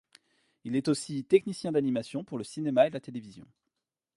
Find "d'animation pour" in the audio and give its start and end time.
1.71-2.39